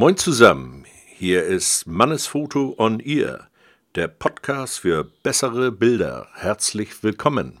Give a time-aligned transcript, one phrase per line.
[0.00, 0.86] Moin zusammen,
[1.18, 3.50] hier ist Mannesfoto on Ear,
[3.96, 6.26] der Podcast für bessere Bilder.
[6.32, 7.58] Herzlich willkommen.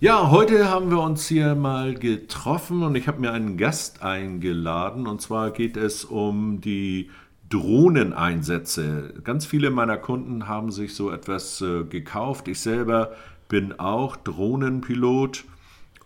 [0.00, 5.06] Ja, heute haben wir uns hier mal getroffen und ich habe mir einen Gast eingeladen.
[5.06, 7.10] Und zwar geht es um die
[7.48, 9.14] Drohneneinsätze.
[9.24, 12.48] Ganz viele meiner Kunden haben sich so etwas äh, gekauft.
[12.48, 13.12] Ich selber
[13.48, 15.44] bin auch Drohnenpilot.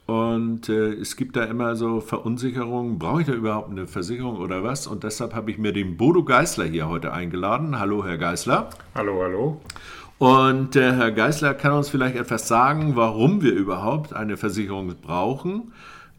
[0.06, 2.98] Und äh, es gibt da immer so Verunsicherungen.
[2.98, 4.86] Brauche ich da überhaupt eine Versicherung oder was?
[4.86, 7.78] Und deshalb habe ich mir den Bodo Geißler hier heute eingeladen.
[7.78, 8.70] Hallo, Herr Geißler.
[8.94, 9.60] Hallo, hallo.
[10.18, 15.72] Und äh, Herr Geißler kann uns vielleicht etwas sagen, warum wir überhaupt eine Versicherung brauchen.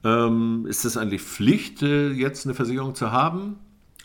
[0.03, 3.57] Ähm, ist es eigentlich Pflicht, äh, jetzt eine Versicherung zu haben?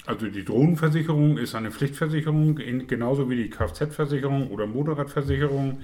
[0.08, 2.54] Also die Drohnenversicherung ist eine Pflichtversicherung,
[2.86, 5.80] genauso wie die Kfz-Versicherung oder Motorradversicherung.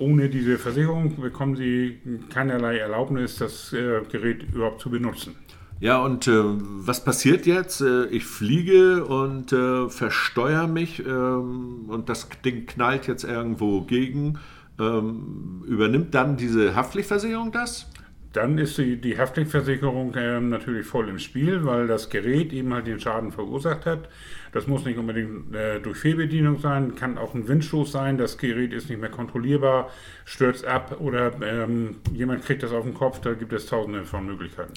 [0.00, 5.36] Ohne diese Versicherung bekommen Sie keinerlei Erlaubnis, das äh, Gerät überhaupt zu benutzen.
[5.78, 7.82] Ja, und äh, was passiert jetzt?
[7.82, 14.40] Äh, ich fliege und äh, versteuere mich ähm, und das Ding knallt jetzt irgendwo gegen.
[14.80, 17.88] Ähm, übernimmt dann diese Haftpflichtversicherung das?
[18.32, 22.86] Dann ist die, die Haftpflichtversicherung äh, natürlich voll im Spiel, weil das Gerät eben halt
[22.86, 24.08] den Schaden verursacht hat.
[24.52, 28.72] Das muss nicht unbedingt äh, durch Fehlbedienung sein, kann auch ein Windstoß sein, das Gerät
[28.72, 29.90] ist nicht mehr kontrollierbar,
[30.24, 34.26] stürzt ab oder ähm, jemand kriegt das auf den Kopf, da gibt es tausende von
[34.26, 34.74] Möglichkeiten.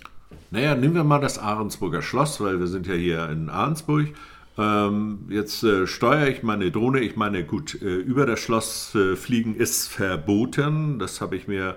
[0.51, 4.07] Naja, nehmen wir mal das Ahrensburger Schloss, weil wir sind ja hier in Ahrensburg.
[4.57, 7.01] Ähm, jetzt äh, steuere ich meine Drohne.
[7.01, 10.97] Ich meine, gut, äh, über das Schloss äh, fliegen ist verboten.
[10.99, 11.75] Das habe ich mir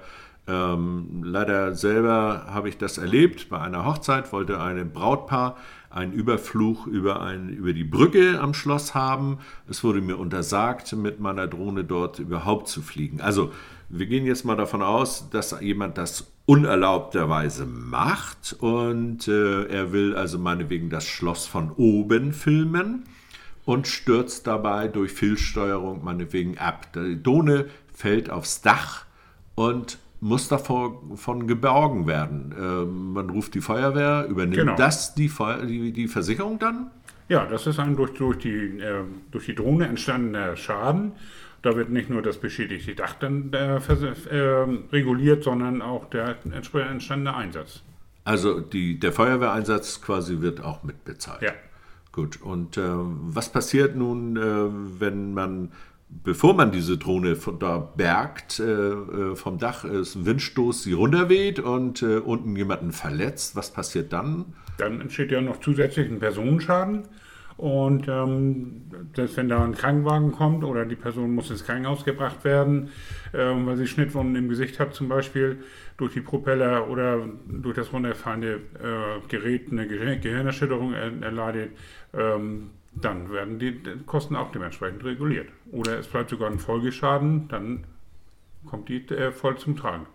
[0.49, 3.51] ähm, leider selber habe ich das erlebt.
[3.51, 5.57] Bei einer Hochzeit wollte ein Brautpaar
[5.91, 9.39] einen Überflug über, ein, über die Brücke am Schloss haben.
[9.69, 13.21] Es wurde mir untersagt, mit meiner Drohne dort überhaupt zu fliegen.
[13.21, 13.53] Also
[13.89, 20.15] wir gehen jetzt mal davon aus, dass jemand das unerlaubterweise macht und äh, er will
[20.15, 23.05] also meinetwegen das Schloss von oben filmen
[23.67, 26.91] und stürzt dabei durch Fehlsteuerung meinetwegen ab.
[26.95, 29.05] Die Drohne fällt aufs Dach
[29.55, 32.55] und muss davon geborgen werden.
[32.59, 34.77] Ähm, man ruft die Feuerwehr, übernimmt genau.
[34.77, 35.31] das die,
[35.67, 36.91] die, die, Versicherung dann?
[37.29, 41.13] Ja, das ist ein durch, durch, die, äh, durch die Drohne entstandener Schaden.
[41.63, 46.93] Da wird nicht nur das beschädigte Dach dann äh, äh, reguliert, sondern auch der entsprechend
[46.93, 47.83] entstandene Einsatz.
[48.25, 51.43] Also die, der Feuerwehreinsatz quasi wird auch mitbezahlt.
[51.43, 51.53] Ja.
[52.13, 55.73] Gut, und äh, was passiert nun, äh, wenn man
[56.11, 60.93] bevor man diese Drohne von da bergt, äh, äh, vom Dach ist ein Windstoß, sie
[60.93, 64.47] runterweht und äh, unten jemanden verletzt, was passiert dann?
[64.79, 67.05] Dann entsteht ja noch zusätzlich ein Personenschaden.
[67.59, 68.83] Und ähm,
[69.17, 72.91] selbst wenn da ein Krankenwagen kommt oder die Person muss ins Krankenhaus gebracht werden,
[73.35, 75.59] ähm, weil sie Schnittwunden im Gesicht hat, zum Beispiel
[75.97, 77.19] durch die Propeller oder
[77.49, 81.73] durch das runterfallende äh, Gerät eine Gehirnerschütterung erleidet,
[82.15, 85.49] ähm, dann werden die Kosten auch dementsprechend reguliert.
[85.71, 87.85] Oder es bleibt sogar ein Folgeschaden, dann
[88.67, 90.07] kommt die äh, voll zum Tragen.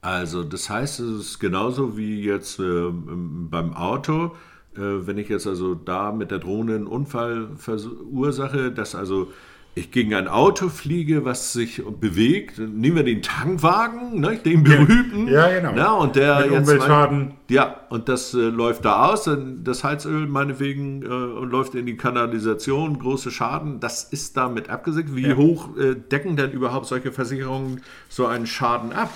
[0.00, 4.36] Also das heißt, es ist genauso wie jetzt äh, beim Auto.
[4.76, 9.32] Äh, wenn ich jetzt also da mit der Drohne einen Unfall verursache, dass also
[9.76, 15.26] ich gegen ein Auto fliege, was sich bewegt, nehmen wir den Tankwagen, ne, den berühmten.
[15.26, 15.72] Ja, genau.
[15.74, 17.18] Na, und der Mit jetzt Umweltschaden.
[17.18, 19.28] Mein, ja, und das äh, läuft da aus,
[19.64, 25.16] das Heizöl meinetwegen äh, läuft in die Kanalisation, große Schaden, das ist damit abgesegnet.
[25.16, 25.36] Wie ja.
[25.36, 29.10] hoch äh, decken denn überhaupt solche Versicherungen so einen Schaden ab?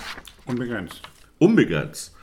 [0.45, 1.01] Unbegrenzt.
[1.37, 2.13] Unbegrenzt.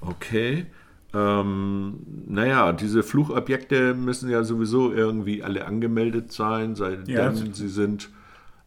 [0.00, 0.66] Okay.
[1.14, 8.10] Ähm, naja, diese Flugobjekte müssen ja sowieso irgendwie alle angemeldet sein, seitdem ja, sie sind.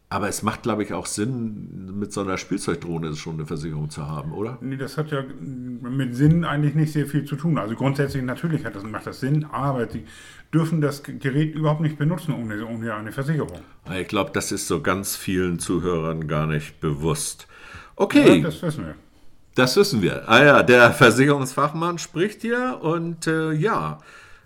[0.08, 4.06] Aber es macht, glaube ich, auch Sinn, mit so einer Spielzeugdrohne schon eine Versicherung zu
[4.06, 4.56] haben, oder?
[4.60, 7.58] Nee, das hat ja mit Sinn eigentlich nicht sehr viel zu tun.
[7.58, 10.04] Also grundsätzlich natürlich hat das, macht das Sinn, aber sie
[10.54, 13.58] dürfen das Gerät überhaupt nicht benutzen ohne, ohne eine Versicherung.
[13.98, 17.48] Ich glaube, das ist so ganz vielen Zuhörern gar nicht bewusst.
[17.96, 18.36] Okay.
[18.38, 18.94] Ja, das wissen wir.
[19.56, 20.28] Das wissen wir.
[20.28, 24.00] Ah ja, der Versicherungsfachmann spricht hier und äh, ja,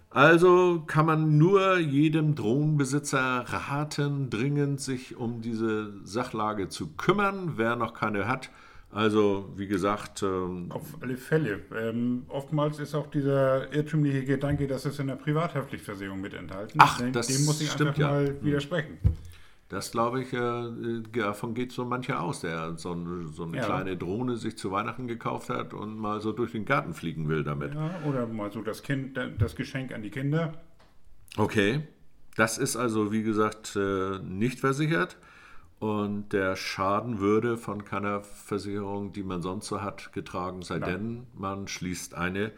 [0.08, 7.74] also kann man nur jedem Drohnenbesitzer raten, dringend sich um diese Sachlage zu kümmern, wer
[7.74, 8.50] noch keine hat.
[8.92, 10.22] Also, wie gesagt.
[10.22, 11.60] Ähm, Auf alle Fälle.
[11.76, 16.84] Ähm, oftmals ist auch dieser irrtümliche Gedanke, dass es in der Privathaftpflichtversicherung mit enthalten ist.
[16.84, 18.08] Ach, das Dem muss ich stimmt, einfach ja.
[18.10, 18.98] mal widersprechen.
[19.70, 22.92] Das glaube ich, äh, davon geht so mancher aus, der so,
[23.26, 23.64] so eine ja.
[23.64, 27.44] kleine Drohne sich zu Weihnachten gekauft hat und mal so durch den Garten fliegen will
[27.44, 27.74] damit.
[27.74, 30.54] Ja, oder mal so das Kind, das Geschenk an die Kinder.
[31.36, 31.82] Okay.
[32.34, 35.16] Das ist also, wie gesagt, äh, nicht versichert.
[35.78, 40.90] und der Schaden würde von keiner Versicherung, die man sonst so hat, getragen, sei Nein.
[40.90, 42.52] denn man schließt eine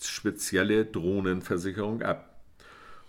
[0.00, 2.35] spezielle Drohnenversicherung ab.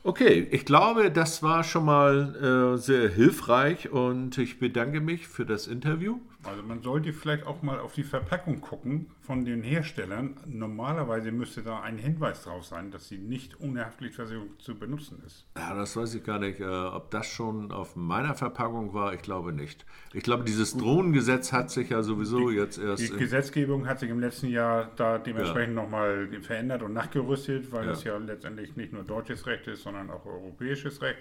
[0.07, 5.45] Okay, ich glaube, das war schon mal äh, sehr hilfreich und ich bedanke mich für
[5.45, 6.21] das Interview.
[6.47, 10.37] Also man sollte vielleicht auch mal auf die Verpackung gucken von den Herstellern.
[10.45, 15.45] Normalerweise müsste da ein Hinweis drauf sein, dass sie nicht ohne Haftpflichtversicherung zu benutzen ist.
[15.57, 19.13] Ja, das weiß ich gar nicht, äh, ob das schon auf meiner Verpackung war.
[19.13, 19.85] Ich glaube nicht.
[20.13, 23.03] Ich glaube, dieses Drohnengesetz hat sich ja sowieso jetzt erst.
[23.03, 27.91] Die Gesetzgebung hat sich im letzten Jahr da dementsprechend nochmal verändert und nachgerüstet, weil Ja.
[27.91, 31.19] das ja letztendlich nicht nur deutsches Recht ist, sondern auch europäisches Recht.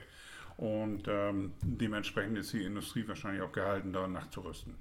[0.57, 4.75] Und ähm, dementsprechend ist die Industrie wahrscheinlich auch gehalten, da nachzurüsten.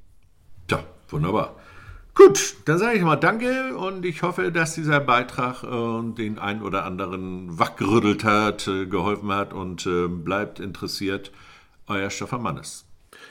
[0.67, 1.55] Tja, wunderbar.
[2.15, 6.61] Gut, dann sage ich mal Danke und ich hoffe, dass dieser Beitrag äh, den einen
[6.61, 11.31] oder anderen wachgerüttelt hat, äh, geholfen hat und äh, bleibt interessiert.
[11.87, 12.85] Euer Stefan Mannes.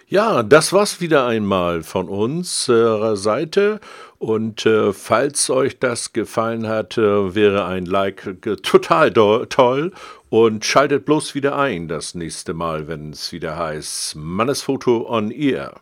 [0.07, 3.81] Ja, das war's wieder einmal von unserer Seite.
[4.19, 9.93] Und äh, falls euch das gefallen hat, äh, wäre ein Like total toll.
[10.29, 15.81] Und schaltet bloß wieder ein das nächste Mal, wenn es wieder heißt Mannesfoto on Ear.